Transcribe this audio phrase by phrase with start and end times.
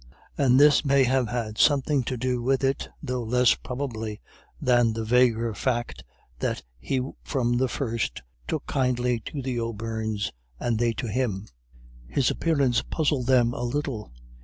[0.35, 4.19] And this may have had something to do with it, though less, probably,
[4.59, 6.03] than the vaguer fact
[6.39, 11.47] that he from the first "took kindly" to the O'Beirnes, and they to him.
[12.07, 14.11] His appearance puzzled them a little.